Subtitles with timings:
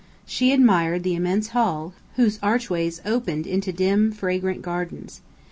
[0.25, 5.21] She admired the immense hall, whose archways opened into dim, fragrant gardens.